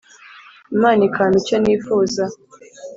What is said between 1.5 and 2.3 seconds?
nifuza